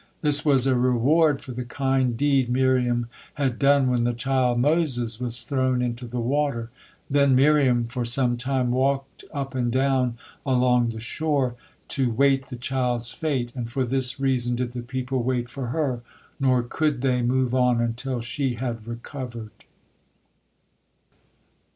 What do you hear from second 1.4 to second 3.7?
for the kind deed Miriam had